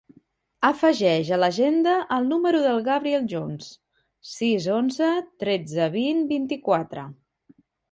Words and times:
Afegeix 0.69 1.27
a 1.35 1.37
l'agenda 1.41 1.93
el 2.15 2.25
número 2.29 2.61
del 2.63 2.81
Gabriel 2.87 3.29
Jones: 3.35 3.69
sis, 4.31 4.67
onze, 4.79 5.13
tretze, 5.47 5.93
vint, 6.01 6.27
vint-i-quatre. 6.35 7.09